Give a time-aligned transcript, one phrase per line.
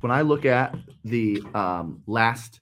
[0.00, 2.60] When I look at the um, last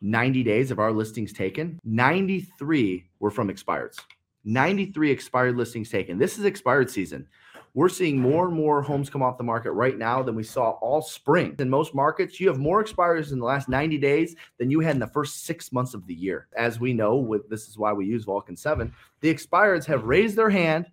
[0.00, 3.98] 90 days of our listings taken, 93 were from expireds.
[4.44, 6.18] 93 expired listings taken.
[6.18, 7.26] This is expired season.
[7.74, 10.70] We're seeing more and more homes come off the market right now than we saw
[10.80, 11.54] all spring.
[11.58, 14.94] In most markets, you have more expires in the last 90 days than you had
[14.94, 16.46] in the first six months of the year.
[16.56, 20.36] As we know, with this is why we use Vulcan 7, the expireds have raised
[20.36, 20.86] their hand.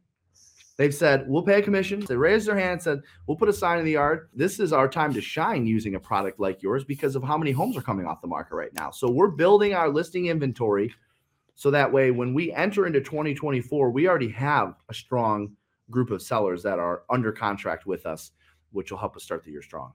[0.77, 2.01] They've said, we'll pay a commission.
[2.01, 4.29] They raised their hand and said, we'll put a sign in the yard.
[4.33, 7.51] This is our time to shine using a product like yours because of how many
[7.51, 8.91] homes are coming off the market right now.
[8.91, 10.93] So we're building our listing inventory
[11.55, 15.55] so that way when we enter into 2024, we already have a strong
[15.89, 18.31] group of sellers that are under contract with us,
[18.71, 19.93] which will help us start the year strong.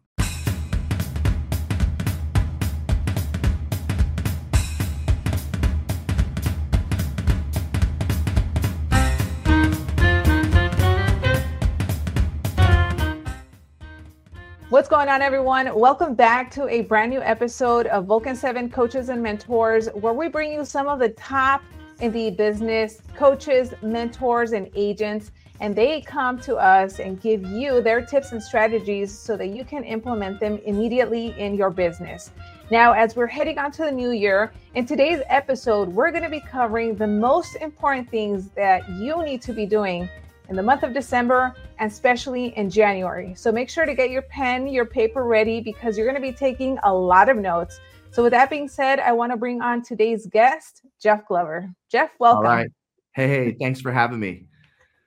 [14.81, 15.79] What's going on, everyone?
[15.79, 20.29] Welcome back to a brand new episode of Vulcan 7 Coaches and Mentors, where we
[20.29, 21.63] bring you some of the top
[22.01, 27.83] in the business coaches, mentors, and agents and they come to us and give you
[27.83, 32.31] their tips and strategies so that you can implement them immediately in your business.
[32.71, 36.31] Now, as we're heading on to the new year, in today's episode, we're going to
[36.31, 40.09] be covering the most important things that you need to be doing
[40.51, 43.35] in the month of December and especially in January.
[43.35, 46.37] So make sure to get your pen, your paper ready because you're going to be
[46.37, 47.81] taking a lot of notes.
[48.11, 51.73] So, with that being said, I want to bring on today's guest, Jeff Glover.
[51.89, 52.45] Jeff, welcome.
[52.45, 52.69] All right.
[53.15, 54.47] Hey, hey, thanks for having me.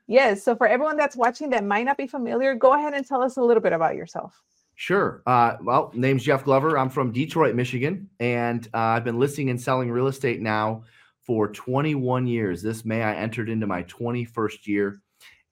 [0.07, 0.43] Yes.
[0.43, 3.35] So for everyone that's watching that might not be familiar, go ahead and tell us
[3.37, 4.41] a little bit about yourself.
[4.75, 5.21] Sure.
[5.25, 6.77] Uh, well, name's Jeff Glover.
[6.77, 10.83] I'm from Detroit, Michigan, and uh, I've been listing and selling real estate now
[11.21, 12.61] for 21 years.
[12.61, 15.01] This May, I entered into my 21st year.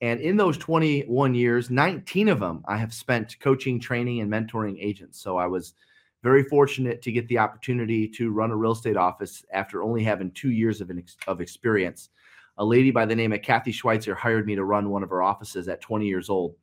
[0.02, 4.78] And in those 21 years, 19 of them I have spent coaching, training, and mentoring
[4.80, 5.22] agents.
[5.22, 5.76] So I was
[6.24, 10.32] very fortunate to get the opportunity to run a real estate office after only having
[10.32, 12.10] two years of, an ex- of experience
[12.58, 15.22] a lady by the name of Kathy Schweitzer hired me to run one of her
[15.22, 16.56] offices at 20 years old.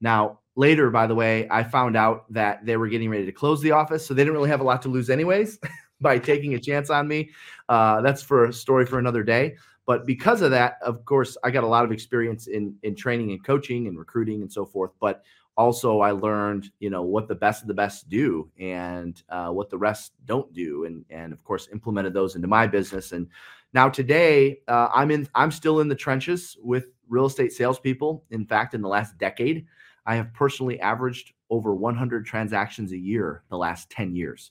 [0.00, 3.60] Now, later, by the way, I found out that they were getting ready to close
[3.60, 5.58] the office, so they didn't really have a lot to lose, anyways,
[6.00, 7.30] by taking a chance on me.
[7.68, 9.56] Uh, that's for a story for another day.
[9.86, 13.32] But because of that, of course, I got a lot of experience in in training
[13.32, 14.92] and coaching and recruiting and so forth.
[15.00, 15.22] But
[15.56, 19.70] also, I learned, you know, what the best of the best do and uh, what
[19.70, 23.12] the rest don't do, and and of course, implemented those into my business.
[23.12, 23.28] And
[23.72, 25.28] now today, uh, I'm in.
[25.34, 28.24] I'm still in the trenches with real estate salespeople.
[28.30, 29.66] In fact, in the last decade,
[30.06, 34.50] I have personally averaged over 100 transactions a year the last 10 years,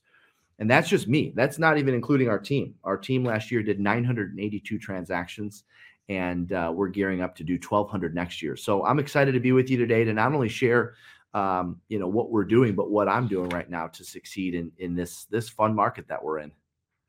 [0.59, 1.33] and that's just me.
[1.35, 2.75] That's not even including our team.
[2.83, 5.63] Our team last year did 982 transactions,
[6.09, 8.55] and uh, we're gearing up to do 1,200 next year.
[8.55, 10.95] So I'm excited to be with you today to not only share
[11.33, 14.71] um, you know what we're doing, but what I'm doing right now to succeed in
[14.77, 16.51] in this this fun market that we're in.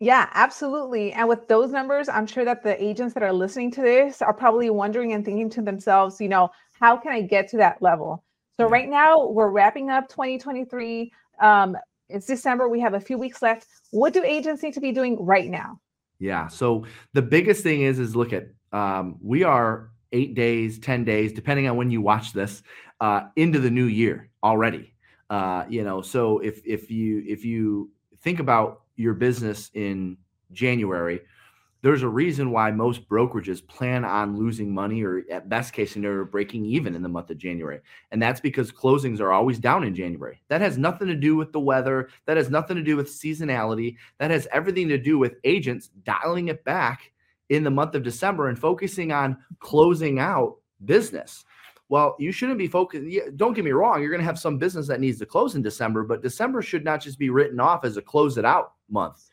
[0.00, 1.12] Yeah, absolutely.
[1.12, 4.34] And with those numbers, I'm sure that the agents that are listening to this are
[4.34, 8.25] probably wondering and thinking to themselves, you know, how can I get to that level?
[8.59, 11.12] So, right now, we're wrapping up 2023.
[11.41, 11.76] Um,
[12.09, 12.69] it's December.
[12.69, 13.66] We have a few weeks left.
[13.91, 15.81] What do agents need to be doing right now?
[16.19, 16.48] Yeah.
[16.48, 21.32] So, the biggest thing is, is look at, um, we are eight days, 10 days,
[21.32, 22.62] depending on when you watch this,
[23.00, 24.94] uh, into the new year already.
[25.28, 30.16] Uh, you know, so if, if you, if you think about your business in
[30.53, 31.20] January,
[31.84, 36.25] there's a reason why most brokerages plan on losing money or at best case scenario
[36.25, 37.78] breaking even in the month of January.
[38.11, 40.41] And that's because closings are always down in January.
[40.49, 43.99] That has nothing to do with the weather, that has nothing to do with seasonality,
[44.17, 47.12] that has everything to do with agents dialing it back
[47.50, 50.56] in the month of December and focusing on closing out
[50.87, 51.44] business.
[51.91, 53.05] Well, you shouldn't be focused.
[53.37, 54.00] Don't get me wrong.
[54.00, 56.83] You're going to have some business that needs to close in December, but December should
[56.83, 59.28] not just be written off as a close it out month.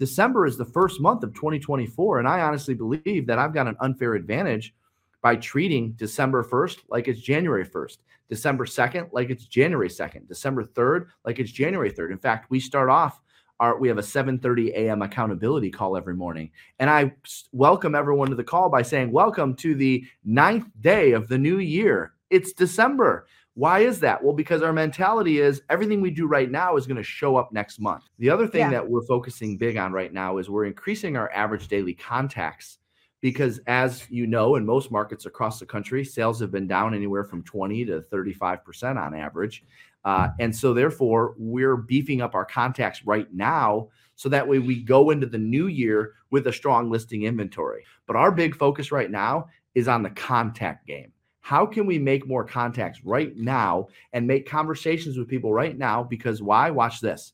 [0.00, 2.18] December is the first month of 2024.
[2.18, 4.74] And I honestly believe that I've got an unfair advantage
[5.20, 7.98] by treating December 1st like it's January 1st,
[8.30, 12.12] December 2nd like it's January 2nd, December 3rd like it's January 3rd.
[12.12, 13.20] In fact, we start off
[13.60, 15.02] our we have a 7:30 a.m.
[15.02, 16.50] accountability call every morning.
[16.78, 17.12] And I
[17.52, 21.58] welcome everyone to the call by saying, "Welcome to the ninth day of the new
[21.58, 22.14] year.
[22.30, 23.26] It's December.
[23.54, 24.22] Why is that?
[24.22, 27.52] Well, because our mentality is everything we do right now is going to show up
[27.52, 28.04] next month.
[28.18, 28.70] The other thing yeah.
[28.70, 32.78] that we're focusing big on right now is we're increasing our average daily contacts
[33.20, 37.24] because as you know in most markets across the country sales have been down anywhere
[37.24, 39.64] from 20 to 35% on average
[40.04, 44.82] uh, and so therefore we're beefing up our contacts right now so that way we
[44.82, 49.10] go into the new year with a strong listing inventory but our big focus right
[49.10, 54.26] now is on the contact game How can we make more contacts right now and
[54.26, 56.02] make conversations with people right now?
[56.02, 56.70] Because why?
[56.70, 57.32] Watch this.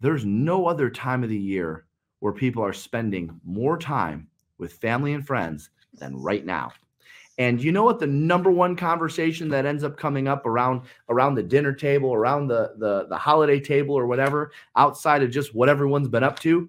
[0.00, 1.86] There's no other time of the year
[2.20, 6.72] where people are spending more time with family and friends than right now.
[7.36, 11.34] And you know what the number one conversation that ends up coming up around around
[11.34, 15.68] the dinner table, around the the the holiday table or whatever, outside of just what
[15.68, 16.68] everyone's been up to?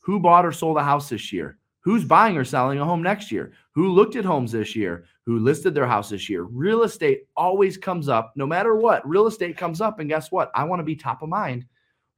[0.00, 1.57] Who bought or sold a house this year?
[1.88, 3.52] Who's buying or selling a home next year?
[3.70, 5.06] Who looked at homes this year?
[5.24, 6.42] Who listed their house this year?
[6.42, 9.08] Real estate always comes up no matter what.
[9.08, 10.50] Real estate comes up and guess what?
[10.54, 11.64] I want to be top of mind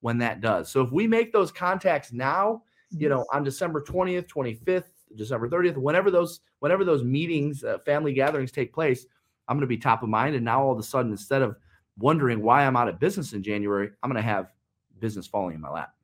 [0.00, 0.68] when that does.
[0.68, 5.76] So if we make those contacts now, you know, on December 20th, 25th, December 30th,
[5.76, 9.06] whenever those whenever those meetings, uh, family gatherings take place,
[9.46, 10.34] I'm going to be top of mind.
[10.34, 11.54] And now all of a sudden, instead of
[11.96, 14.48] wondering why I'm out of business in January, I'm going to have
[14.98, 15.94] business falling in my lap.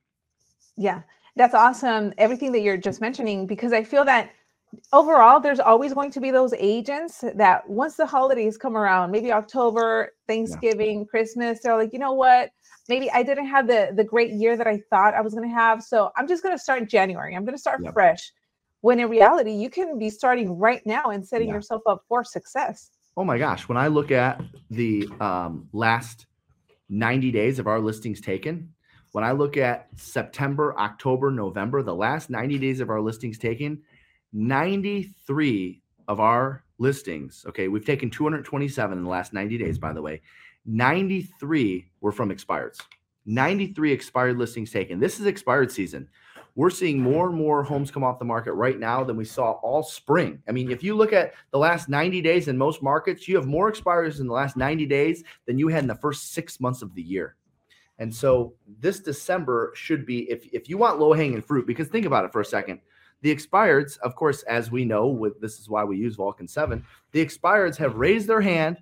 [0.77, 1.03] Yeah,
[1.37, 2.13] that's awesome.
[2.19, 4.31] Everything that you're just mentioning, because I feel that
[4.93, 9.33] overall, there's always going to be those agents that once the holidays come around, maybe
[9.33, 11.05] October, Thanksgiving, yeah.
[11.05, 12.51] Christmas, they're like, you know what?
[12.89, 15.55] Maybe I didn't have the the great year that I thought I was going to
[15.55, 17.35] have, so I'm just going to start January.
[17.35, 18.33] I'm going to start fresh
[18.87, 21.55] when in reality you can be starting right now and setting yeah.
[21.55, 24.41] yourself up for success oh my gosh when i look at
[24.71, 26.27] the um, last
[26.89, 28.73] 90 days of our listings taken
[29.13, 33.81] when i look at september october november the last 90 days of our listings taken
[34.33, 40.03] 93 of our listings okay we've taken 227 in the last 90 days by the
[40.03, 40.21] way
[40.67, 42.81] 93 were from expireds
[43.25, 46.09] 93 expired listings taken this is expired season
[46.57, 49.53] we're seeing more and more homes come off the market right now than we saw
[49.53, 50.43] all spring.
[50.49, 53.47] I mean, if you look at the last 90 days in most markets, you have
[53.47, 56.81] more expires in the last 90 days than you had in the first six months
[56.81, 57.37] of the year.
[57.99, 62.07] And so this December should be, if, if you want low hanging fruit, because think
[62.07, 62.81] about it for a second.
[63.23, 66.85] The expireds, of course, as we know, with this is why we use Vulcan 7,
[67.13, 68.77] the expireds have raised their hand.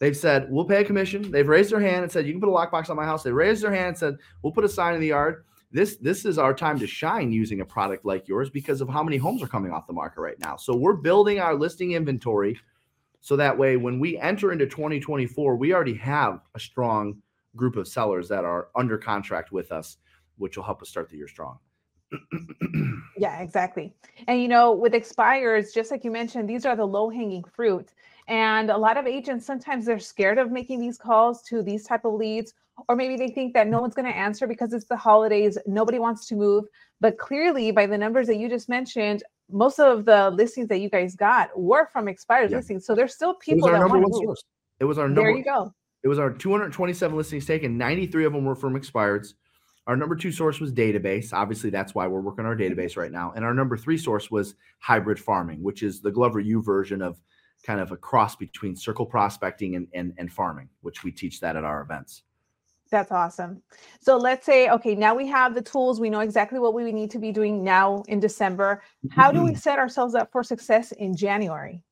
[0.00, 1.30] They've said, we'll pay a commission.
[1.30, 3.22] They've raised their hand and said, you can put a lockbox on my house.
[3.22, 5.44] They raised their hand and said, we'll put a sign in the yard
[5.74, 9.02] this this is our time to shine using a product like yours because of how
[9.02, 10.54] many homes are coming off the market right now.
[10.56, 12.56] So we're building our listing inventory
[13.20, 17.20] so that way when we enter into 2024, we already have a strong
[17.56, 19.98] group of sellers that are under contract with us,
[20.36, 21.58] which will help us start the year strong.
[23.18, 23.94] yeah, exactly.
[24.28, 27.90] And you know, with expires, just like you mentioned, these are the low-hanging fruit.
[28.28, 32.04] And a lot of agents sometimes they're scared of making these calls to these type
[32.04, 32.54] of leads
[32.88, 35.98] or maybe they think that no one's going to answer because it's the holidays nobody
[35.98, 36.64] wants to move
[37.00, 40.88] but clearly by the numbers that you just mentioned most of the listings that you
[40.88, 42.56] guys got were from expired yeah.
[42.56, 44.24] listings so there's still people that want to move.
[44.24, 44.42] Source.
[44.80, 45.72] it was our number there you go
[46.04, 49.34] it was our 227 listings taken 93 of them were from expireds
[49.86, 53.12] our number two source was database obviously that's why we're working on our database right
[53.12, 57.02] now and our number three source was hybrid farming which is the glover u version
[57.02, 57.20] of
[57.64, 61.56] kind of a cross between circle prospecting and, and, and farming which we teach that
[61.56, 62.22] at our events
[62.90, 63.62] that's awesome.
[64.00, 65.98] So let's say, okay, now we have the tools.
[65.98, 68.82] We know exactly what we need to be doing now in December.
[69.10, 71.82] How do we set ourselves up for success in January?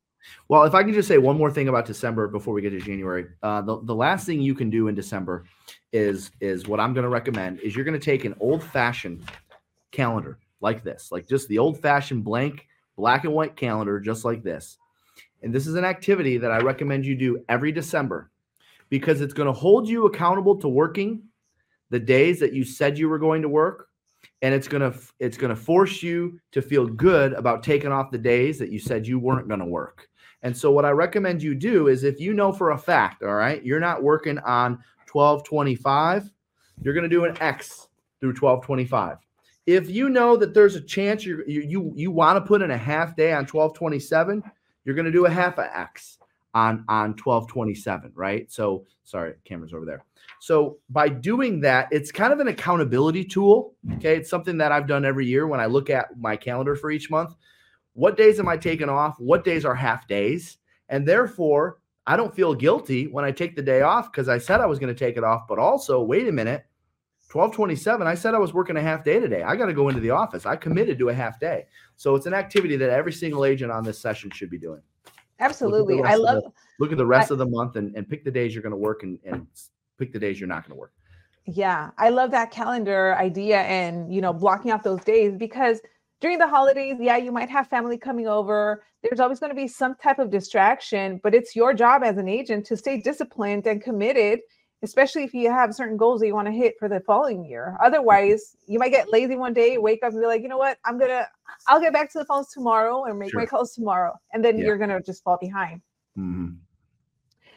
[0.48, 2.80] Well, if I can just say one more thing about December before we get to
[2.80, 5.44] January, uh, the, the last thing you can do in December
[5.92, 9.22] is is what I'm going to recommend is you're going to take an old fashioned
[9.90, 12.66] calendar like this, like just the old fashioned blank
[12.96, 14.78] black and white calendar, just like this.
[15.42, 18.30] And this is an activity that I recommend you do every December
[18.88, 21.22] because it's going to hold you accountable to working
[21.90, 23.88] the days that you said you were going to work
[24.40, 28.10] and it's going to it's going to force you to feel good about taking off
[28.10, 30.08] the days that you said you weren't going to work
[30.42, 33.34] and so what i recommend you do is if you know for a fact all
[33.34, 34.78] right you're not working on
[35.10, 36.30] 1225
[36.82, 37.88] you're going to do an x
[38.20, 39.18] through 1225
[39.66, 42.76] if you know that there's a chance you you you want to put in a
[42.76, 44.42] half day on 1227
[44.84, 46.18] you're going to do a half a x
[46.54, 48.50] on on 1227 right?
[48.50, 50.04] So sorry cameras over there.
[50.40, 54.16] So by doing that it's kind of an accountability tool okay?
[54.16, 57.10] It's something that i've done every year when i look at my calendar for each
[57.10, 57.34] month
[57.94, 60.58] what days am i taking off what days are half days
[60.88, 64.60] and therefore i don't feel guilty when i take the day off because i said
[64.60, 66.64] i was going to take it off but also wait a minute
[67.30, 70.00] 1227 i said i was working a half day today i got to go into
[70.00, 71.64] the office i committed to a half day
[71.96, 74.82] so it's an activity that every single agent on this session should be doing
[75.42, 76.00] Absolutely.
[76.02, 78.30] I love the, look at the rest I, of the month and, and pick the
[78.30, 79.46] days you're going to work and, and
[79.98, 80.92] pick the days you're not going to work.
[81.46, 81.90] Yeah.
[81.98, 85.80] I love that calendar idea and, you know, blocking out those days because
[86.22, 88.82] during the holidays, yeah, you might have family coming over.
[89.02, 92.28] There's always going to be some type of distraction, but it's your job as an
[92.28, 94.40] agent to stay disciplined and committed
[94.82, 97.76] especially if you have certain goals that you want to hit for the following year.
[97.82, 100.78] Otherwise, you might get lazy one day, wake up and be like, you know what,
[100.84, 101.28] I'm gonna,
[101.68, 103.40] I'll get back to the phones tomorrow and make sure.
[103.40, 104.66] my calls tomorrow, and then yeah.
[104.66, 105.80] you're gonna just fall behind.
[106.18, 106.54] Mm-hmm.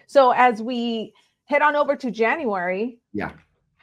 [0.08, 1.14] So as we
[1.46, 3.32] head on over to January, yeah,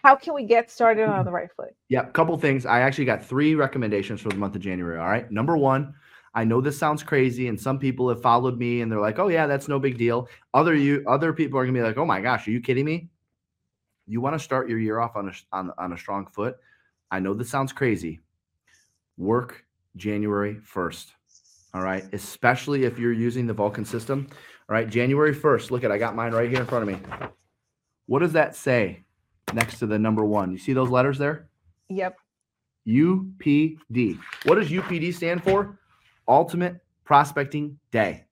[0.03, 1.25] how can we get started on mm-hmm.
[1.25, 1.75] the right foot?
[1.89, 2.67] Yeah, a couple things.
[2.67, 4.99] I actually got three recommendations for the month of January.
[4.99, 5.95] All right, number one.
[6.35, 9.29] I know this sounds crazy, and some people have followed me and they're like, "Oh
[9.29, 12.23] yeah, that's no big deal." Other you, other people are gonna be like, "Oh my
[12.23, 13.11] gosh, are you kidding me?"
[14.07, 16.57] You want to start your year off on a on, on a strong foot.
[17.11, 18.21] I know this sounds crazy.
[19.19, 19.67] Work
[19.97, 21.13] January first.
[21.75, 24.27] All right, especially if you're using the Vulcan system.
[24.31, 25.71] All right, January first.
[25.71, 27.29] Look at I got mine right here in front of me.
[28.07, 29.05] What does that say
[29.55, 30.51] next to the number one?
[30.53, 31.49] You see those letters there?
[31.89, 32.17] Yep.
[32.87, 34.19] UPD.
[34.45, 35.79] What does UPD stand for?
[36.27, 38.25] Ultimate Prospecting Day.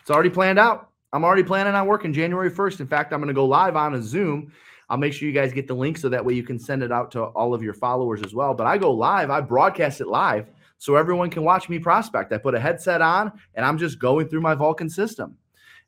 [0.00, 0.90] It's already planned out.
[1.12, 2.80] I'm already planning on working January 1st.
[2.80, 4.52] In fact, I'm going to go live on a Zoom.
[4.88, 6.90] I'll make sure you guys get the link so that way you can send it
[6.90, 8.54] out to all of your followers as well.
[8.54, 10.48] But I go live, I broadcast it live
[10.78, 12.32] so everyone can watch me prospect.
[12.32, 15.36] I put a headset on and I'm just going through my Vulcan system.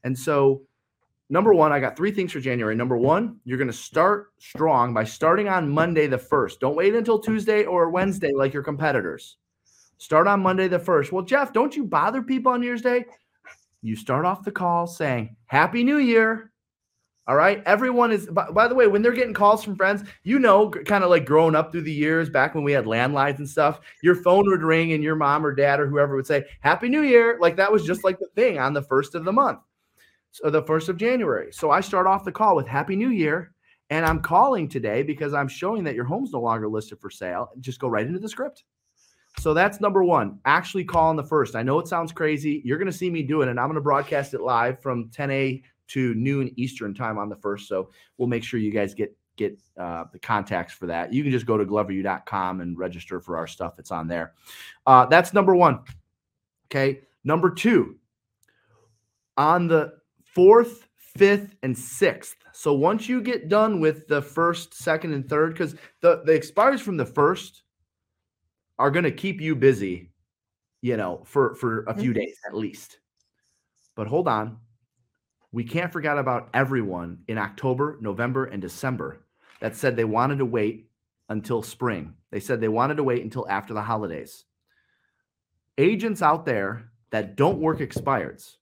[0.05, 0.63] And so,
[1.33, 2.77] number one, I got three things for January.
[2.77, 6.61] Number one, you're going to start strong by starting on Monday the 1st.
[6.61, 9.39] Don't wait until Tuesday or Wednesday like your competitors.
[9.97, 11.11] Start on Monday the 1st.
[11.11, 13.07] Well, Jeff, don't you bother people on New Year's Day?
[13.81, 16.53] You start off the call saying, Happy New Year.
[17.27, 17.63] All right.
[17.65, 21.03] Everyone is, by, by, the way, when they're getting calls from friends, you know, kind
[21.03, 24.17] of like growing up through the years back when we had landlines and stuff, your
[24.17, 27.39] phone would ring and your mom or dad or whoever would say, Happy New Year.
[27.41, 29.61] Like that was just like the thing on the first of the month.
[30.33, 31.53] So the first of January.
[31.53, 33.55] So I start off the call with Happy New Year.
[33.91, 37.51] And I'm calling today because I'm showing that your home's no longer listed for sale.
[37.61, 38.65] Just go right into the script.
[39.39, 40.39] So that's number one.
[40.47, 41.55] Actually call on the first.
[41.55, 42.63] I know it sounds crazy.
[42.65, 45.11] You're going to see me do it, and I'm going to broadcast it live from
[45.11, 47.69] 10 a to noon Eastern time on the first.
[47.69, 51.13] So we'll make sure you guys get get uh, the contacts for that.
[51.13, 53.79] You can just go to gloveru.com and register for our stuff.
[53.79, 54.33] It's on there.
[54.87, 55.81] Uh, that's number one.
[56.71, 57.01] Okay.
[57.25, 57.97] Number two,
[59.37, 59.95] on the
[60.35, 62.37] fourth, fifth, and sixth.
[62.53, 66.81] So once you get done with the first, second, and third, because the the expires
[66.81, 67.63] from the first
[68.79, 70.11] are going to keep you busy,
[70.81, 72.21] you know, for for a few mm-hmm.
[72.21, 72.99] days at least.
[73.95, 74.59] But hold on.
[75.55, 79.27] We can't forget about everyone in October, November, and December
[79.61, 80.89] that said they wanted to wait
[81.29, 82.15] until spring.
[82.31, 84.45] They said they wanted to wait until after the holidays.
[85.77, 88.57] Agents out there that don't work expireds,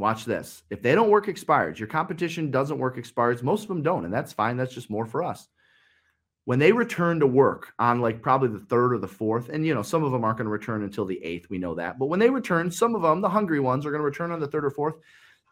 [0.00, 0.62] watch this.
[0.70, 3.42] If they don't work expireds, your competition doesn't work expireds.
[3.42, 4.56] Most of them don't, and that's fine.
[4.56, 5.48] That's just more for us
[6.50, 9.72] when they return to work on like probably the third or the fourth, and you
[9.74, 11.98] know, some of them aren't going to return until the eighth, we know that.
[11.98, 14.40] But when they return, some of them, the hungry ones, are going to return on
[14.40, 14.96] the third or fourth.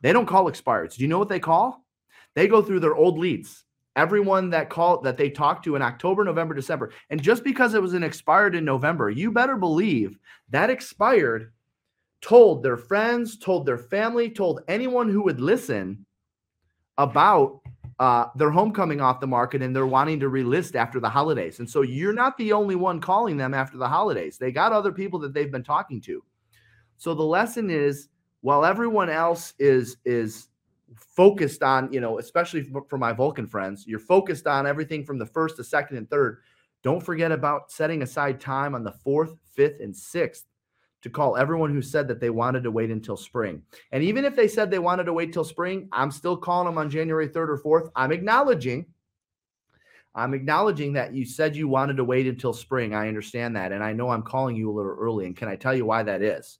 [0.02, 0.96] They don't call expireds.
[0.96, 1.84] Do you know what they call?
[2.34, 3.64] They go through their old leads.
[3.96, 6.92] Everyone that called that they talked to in October, November, December.
[7.10, 10.18] And just because it was an expired in November, you better believe
[10.50, 11.52] that expired
[12.20, 16.04] told their friends, told their family, told anyone who would listen
[16.96, 17.60] about
[17.98, 21.58] uh, their homecoming off the market and they're wanting to relist after the holidays.
[21.58, 24.38] And so you're not the only one calling them after the holidays.
[24.38, 26.22] They got other people that they've been talking to.
[26.96, 28.08] So the lesson is
[28.40, 30.48] while everyone else is is
[30.94, 35.18] focused on, you know, especially for, for my Vulcan friends, you're focused on everything from
[35.18, 36.38] the first to second and third.
[36.82, 40.46] Don't forget about setting aside time on the fourth, fifth, and sixth
[41.02, 43.62] to call everyone who said that they wanted to wait until spring.
[43.92, 46.78] And even if they said they wanted to wait till spring, I'm still calling them
[46.78, 47.90] on January 3rd or 4th.
[47.94, 48.86] I'm acknowledging
[50.14, 52.92] I'm acknowledging that you said you wanted to wait until spring.
[52.92, 55.54] I understand that and I know I'm calling you a little early and can I
[55.54, 56.58] tell you why that is?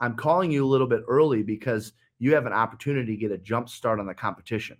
[0.00, 3.38] I'm calling you a little bit early because you have an opportunity to get a
[3.38, 4.78] jump start on the competition.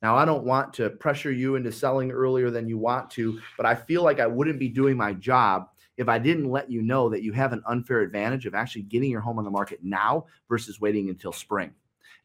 [0.00, 3.66] Now, I don't want to pressure you into selling earlier than you want to, but
[3.66, 5.68] I feel like I wouldn't be doing my job
[6.00, 9.10] if I didn't let you know that you have an unfair advantage of actually getting
[9.10, 11.72] your home on the market now versus waiting until spring.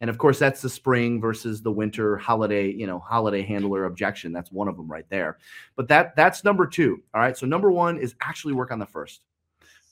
[0.00, 4.32] And of course, that's the spring versus the winter holiday, you know, holiday handler objection.
[4.32, 5.36] That's one of them right there.
[5.76, 7.02] But that that's number two.
[7.12, 7.36] All right.
[7.36, 9.24] So number one is actually work on the first.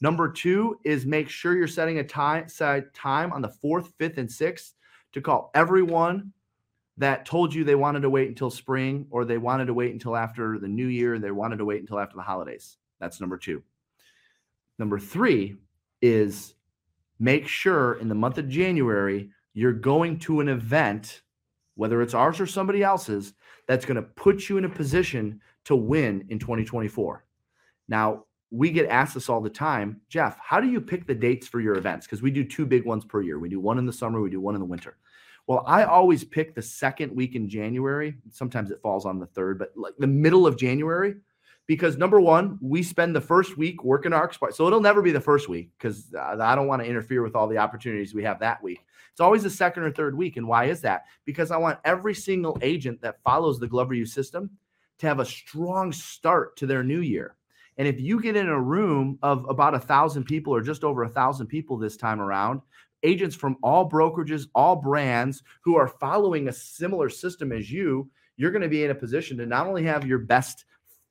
[0.01, 4.17] Number two is make sure you're setting a time set time on the fourth, fifth,
[4.17, 4.75] and sixth
[5.13, 6.33] to call everyone
[6.97, 10.17] that told you they wanted to wait until spring or they wanted to wait until
[10.17, 12.79] after the new year, they wanted to wait until after the holidays.
[12.99, 13.63] That's number two.
[14.79, 15.57] Number three
[16.03, 16.55] is
[17.19, 21.23] make sure in the month of January you're going to an event,
[21.77, 23.35] whether it's ours or somebody else's,
[23.67, 27.25] that's going to put you in a position to win in 2024.
[27.89, 31.49] Now, we get asked this all the time Jeff, how do you pick the dates
[31.49, 32.07] for your events?
[32.07, 33.39] Because we do two big ones per year.
[33.39, 34.97] We do one in the summer, we do one in the winter.
[35.47, 38.17] Well, I always pick the second week in January.
[38.31, 41.17] Sometimes it falls on the third, but like the middle of January,
[41.67, 44.55] because number one, we spend the first week working our spot.
[44.55, 47.49] So it'll never be the first week because I don't want to interfere with all
[47.49, 48.81] the opportunities we have that week.
[49.11, 50.37] It's always the second or third week.
[50.37, 51.05] And why is that?
[51.25, 54.51] Because I want every single agent that follows the Glover U system
[54.99, 57.37] to have a strong start to their new year.
[57.79, 61.03] And if you get in a room of about a thousand people or just over
[61.03, 62.61] a thousand people this time around,
[63.03, 68.51] agents from all brokerages, all brands who are following a similar system as you, you're
[68.51, 70.65] going to be in a position to not only have your best,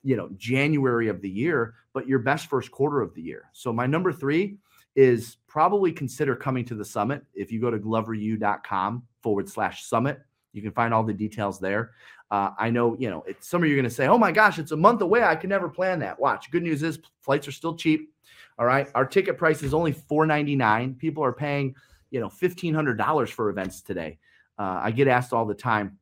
[0.04, 3.50] you know, January of the year, but your best first quarter of the year.
[3.54, 4.58] So my number three
[4.96, 7.24] is probably consider coming to the summit.
[7.34, 10.20] If you go to gloveru.com forward slash summit,
[10.52, 11.92] you can find all the details there.
[12.30, 14.60] Uh, I know, you know, some of you are going to say, oh my gosh,
[14.60, 15.24] it's a month away.
[15.24, 16.20] I can never plan that.
[16.20, 16.52] Watch.
[16.52, 18.12] Good news is flights are still cheap.
[18.60, 18.88] All right.
[18.96, 20.98] Our ticket price is only $4.99.
[20.98, 21.76] People are paying,
[22.12, 24.20] you know, $1,500 for events today.
[24.60, 25.98] Uh, I get asked all the time,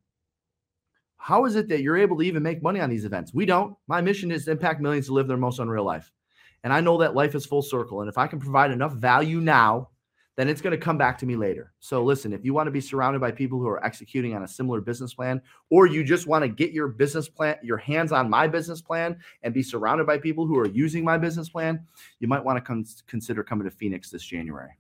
[1.22, 3.32] how is it that you're able to even make money on these events?
[3.32, 3.76] We don't.
[3.88, 6.12] My mission is to impact millions to live their most unreal life.
[6.64, 8.02] And I know that life is full circle.
[8.02, 9.90] And if I can provide enough value now,
[10.36, 11.74] then it's going to come back to me later.
[11.80, 14.48] So listen, if you want to be surrounded by people who are executing on a
[14.48, 18.28] similar business plan, or you just want to get your business plan, your hands on
[18.28, 21.86] my business plan, and be surrounded by people who are using my business plan,
[22.20, 24.72] you might want to con- consider coming to Phoenix this January.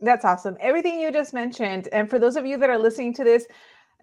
[0.00, 0.56] That's awesome.
[0.60, 1.88] Everything you just mentioned.
[1.90, 3.46] And for those of you that are listening to this,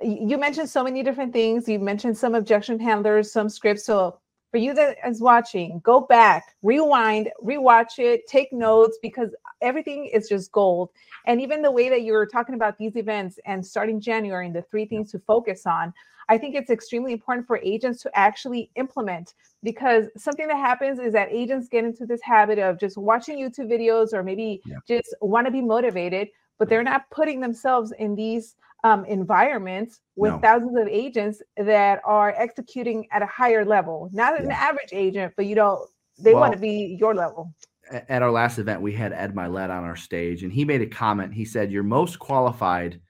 [0.02, 1.68] you mentioned so many different things.
[1.68, 3.86] You mentioned some objection handlers, some scripts.
[3.86, 4.20] So
[4.52, 10.30] for you that is watching, go back, rewind, rewatch it, take notes because everything is
[10.30, 10.90] just gold.
[11.26, 14.62] And even the way that you're talking about these events and starting January and the
[14.62, 15.94] three things to focus on,
[16.30, 19.34] I think it's extremely important for agents to actually implement
[19.64, 23.70] because something that happens is that agents get into this habit of just watching YouTube
[23.70, 24.78] videos or maybe yeah.
[24.88, 30.34] just want to be motivated, but they're not putting themselves in these um, environments with
[30.34, 30.40] no.
[30.40, 35.48] thousands of agents that are executing at a higher level, not an average agent, but
[35.48, 35.88] you know,
[36.20, 37.52] they well, want to be your level.
[37.92, 40.86] At our last event, we had Ed Mylett on our stage, and he made a
[40.86, 41.34] comment.
[41.34, 43.02] He said, You're most qualified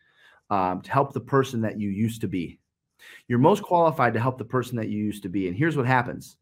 [0.50, 2.58] um, to help the person that you used to be.
[3.28, 5.50] You're most qualified to help the person that you used to be.
[5.50, 6.38] And here's what happens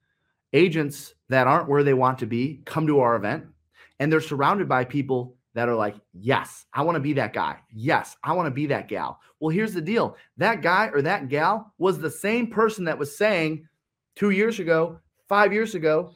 [0.53, 3.45] agents that aren't where they want to be come to our event,
[3.99, 7.57] and they're surrounded by people that are like, yes, I want to be that guy.
[7.71, 9.19] Yes, I want to be that gal.
[9.39, 13.17] Well, here's the deal that guy or that gal was the same person that was
[13.17, 13.67] saying
[14.15, 16.13] two years ago, five years ago,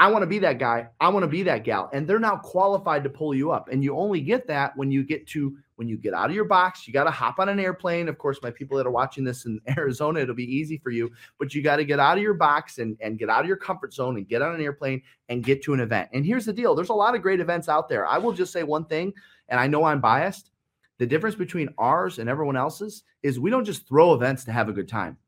[0.00, 0.88] I want to be that guy.
[0.98, 1.90] I want to be that gal.
[1.92, 3.68] And they're now qualified to pull you up.
[3.70, 6.46] And you only get that when you get to when you get out of your
[6.46, 8.08] box, you got to hop on an airplane.
[8.08, 11.10] Of course, my people that are watching this in Arizona, it'll be easy for you,
[11.38, 13.58] but you got to get out of your box and, and get out of your
[13.58, 16.08] comfort zone and get on an airplane and get to an event.
[16.14, 18.06] And here's the deal there's a lot of great events out there.
[18.06, 19.12] I will just say one thing,
[19.50, 20.50] and I know I'm biased.
[20.96, 24.70] The difference between ours and everyone else's is we don't just throw events to have
[24.70, 25.18] a good time.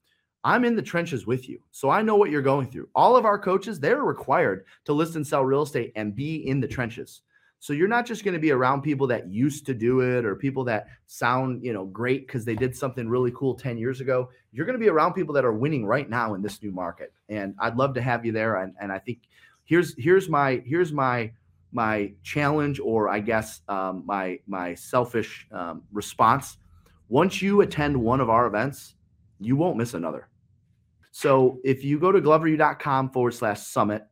[0.45, 1.61] I'm in the trenches with you.
[1.71, 2.89] So I know what you're going through.
[2.95, 6.61] All of our coaches, they're required to list and sell real estate and be in
[6.61, 7.23] the trenches.
[7.61, 10.35] So you're not just going to be around people that used to do it or
[10.35, 14.31] people that sound, you know, great because they did something really cool 10 years ago.
[14.53, 17.13] You're going to be around people that are winning right now in this new market.
[17.29, 18.57] And I'd love to have you there.
[18.57, 19.21] And, and I think
[19.65, 21.31] here's here's my here's my
[21.71, 26.59] my challenge or I guess um, my my selfish um, response.
[27.09, 28.97] Once you attend one of our events,
[29.39, 30.29] you won't miss another.
[31.13, 34.03] So if you go to gloveru.com forward slash summit,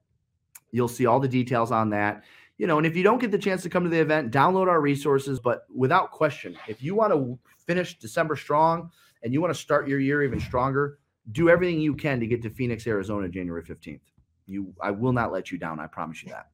[0.70, 2.22] you'll see all the details on that
[2.60, 4.68] you know, and if you don't get the chance to come to the event, download
[4.68, 5.40] our resources.
[5.40, 8.90] But without question, if you want to finish December strong
[9.22, 10.98] and you want to start your year even stronger,
[11.32, 14.00] do everything you can to get to Phoenix, Arizona, January 15th.
[14.44, 15.80] You, I will not let you down.
[15.80, 16.48] I promise you that.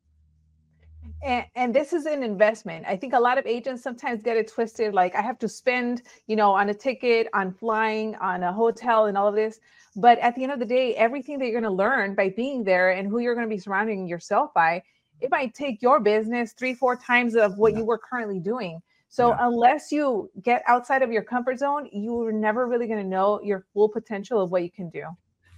[1.23, 2.85] And, and, this is an investment.
[2.87, 4.95] I think a lot of agents sometimes get it twisted.
[4.95, 9.07] Like I have to spend, you know, on a ticket, on flying, on a hotel,
[9.07, 9.61] and all of this.
[9.97, 12.65] But at the end of the day, everything that you're going to learn by being
[12.65, 14.83] there and who you're going to be surrounding yourself by
[15.21, 17.79] it might take your business three, four times of what yeah.
[17.79, 18.81] you were currently doing.
[19.09, 19.37] So yeah.
[19.41, 23.65] unless you get outside of your comfort zone, you're never really going to know your
[23.73, 25.05] full potential of what you can do.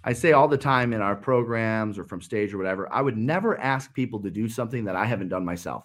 [0.04, 3.16] I say all the time in our programs or from stage or whatever, I would
[3.16, 5.84] never ask people to do something that I haven't done myself.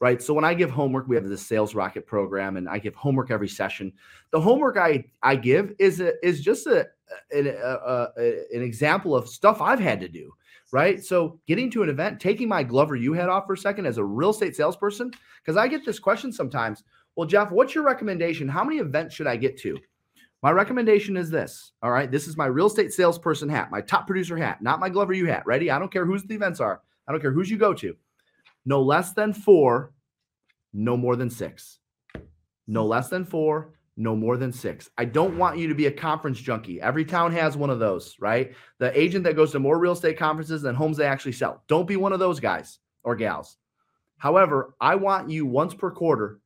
[0.00, 0.20] Right.
[0.20, 3.30] So when I give homework, we have this sales rocket program and I give homework
[3.30, 3.92] every session.
[4.32, 6.88] The homework I, I give is a, is just a,
[7.32, 10.32] a, a, a an example of stuff I've had to do
[10.74, 11.04] right?
[11.04, 13.96] So getting to an event, taking my Glover U head off for a second as
[13.96, 16.82] a real estate salesperson, because I get this question sometimes.
[17.14, 18.48] Well, Jeff, what's your recommendation?
[18.48, 19.78] How many events should I get to?
[20.44, 21.72] My recommendation is this.
[21.82, 22.10] All right.
[22.10, 25.24] This is my real estate salesperson hat, my top producer hat, not my Glover U
[25.24, 25.42] hat.
[25.46, 25.70] Ready?
[25.70, 26.82] I don't care whose the events are.
[27.08, 27.96] I don't care whose you go to.
[28.66, 29.94] No less than four,
[30.74, 31.78] no more than six.
[32.66, 34.90] No less than four, no more than six.
[34.98, 36.78] I don't want you to be a conference junkie.
[36.78, 38.52] Every town has one of those, right?
[38.80, 41.62] The agent that goes to more real estate conferences than homes they actually sell.
[41.68, 43.56] Don't be one of those guys or gals.
[44.18, 46.40] However, I want you once per quarter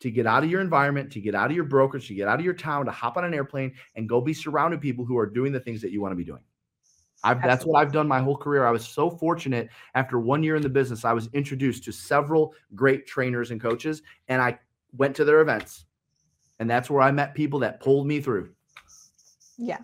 [0.00, 2.38] to get out of your environment, to get out of your brokerage, to get out
[2.38, 5.26] of your town, to hop on an airplane and go be surrounded people who are
[5.26, 6.42] doing the things that you want to be doing.
[7.24, 8.66] I've, that's what I've done my whole career.
[8.66, 12.54] I was so fortunate after one year in the business, I was introduced to several
[12.74, 14.58] great trainers and coaches, and I
[14.96, 15.86] went to their events.
[16.58, 18.50] And that's where I met people that pulled me through.
[19.58, 19.78] Yeah.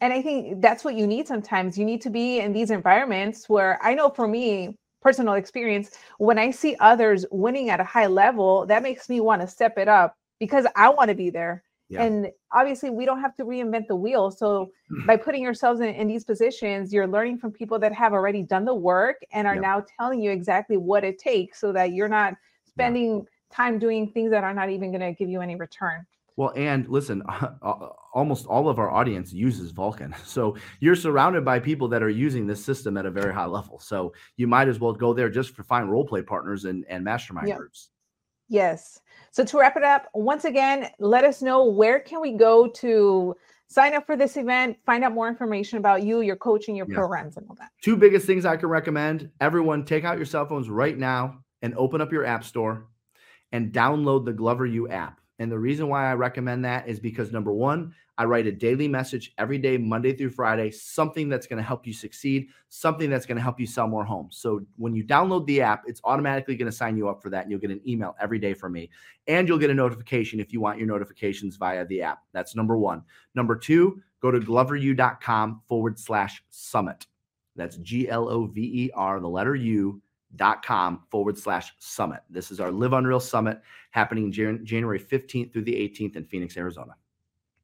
[0.00, 1.78] And I think that's what you need sometimes.
[1.78, 6.38] You need to be in these environments where I know for me, personal experience, when
[6.38, 9.88] I see others winning at a high level, that makes me want to step it
[9.88, 11.62] up because I want to be there.
[11.88, 12.04] Yeah.
[12.04, 14.30] And obviously, we don't have to reinvent the wheel.
[14.30, 14.70] So,
[15.06, 18.64] by putting yourselves in, in, these positions, you're learning from people that have already done
[18.64, 19.60] the work and are yeah.
[19.60, 22.34] now telling you exactly what it takes so that you're not
[22.66, 23.22] spending yeah.
[23.54, 26.06] time doing things that are not even going to give you any return.
[26.36, 30.14] Well, and listen, uh, almost all of our audience uses Vulcan.
[30.24, 33.78] So you're surrounded by people that are using this system at a very high level.
[33.78, 37.04] So you might as well go there just for find role play partners and, and
[37.04, 37.90] mastermind groups.
[38.48, 39.00] Yes.
[39.30, 43.34] So to wrap it up, once again, let us know where can we go to
[43.72, 46.96] sign up for this event, find out more information about you, your coaching, your yeah.
[46.96, 47.70] programs, and all that.
[47.82, 49.30] Two biggest things I can recommend.
[49.40, 52.88] Everyone, take out your cell phones right now and open up your app store
[53.50, 55.21] and download the Glover U app.
[55.42, 58.86] And the reason why I recommend that is because number one, I write a daily
[58.86, 63.26] message every day, Monday through Friday, something that's going to help you succeed, something that's
[63.26, 64.36] going to help you sell more homes.
[64.36, 67.42] So when you download the app, it's automatically going to sign you up for that.
[67.42, 68.88] And you'll get an email every day from me.
[69.26, 72.20] And you'll get a notification if you want your notifications via the app.
[72.32, 73.02] That's number one.
[73.34, 77.04] Number two, go to gloveru.com forward slash summit.
[77.56, 80.00] That's G L O V E R, the letter U
[80.36, 82.20] dot com forward slash summit.
[82.30, 86.56] This is our Live Unreal Summit happening Jan- January 15th through the 18th in Phoenix,
[86.56, 86.94] Arizona.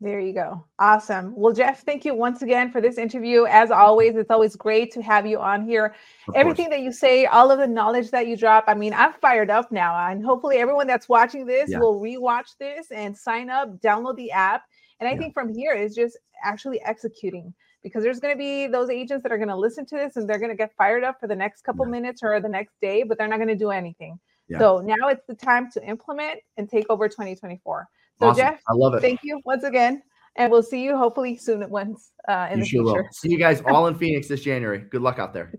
[0.01, 0.65] There you go.
[0.79, 1.35] Awesome.
[1.35, 3.47] Well, Jeff, thank you once again for this interview.
[3.47, 5.97] As always, it's always great to have you on here.
[6.29, 6.77] Of Everything course.
[6.77, 8.65] that you say, all of the knowledge that you drop.
[8.69, 9.97] I mean, I'm fired up now.
[10.09, 11.81] And hopefully, everyone that's watching this yeah.
[11.81, 14.63] will rewatch this and sign up, download the app.
[15.01, 15.19] And I yeah.
[15.19, 19.33] think from here is just actually executing because there's going to be those agents that
[19.33, 21.37] are going to listen to this and they're going to get fired up for the
[21.37, 21.93] next couple yeah.
[21.93, 24.19] minutes or the next day, but they're not going to do anything.
[24.49, 24.59] Yeah.
[24.59, 27.89] So now it's the time to implement and take over 2024.
[28.19, 28.41] So awesome.
[28.41, 29.01] Jeff, I love it.
[29.01, 30.03] Thank you once again,
[30.37, 33.03] and we'll see you hopefully soon at once uh, in you the sure future.
[33.03, 33.09] Will.
[33.13, 34.79] See you guys all in Phoenix this January.
[34.79, 35.53] Good luck out there.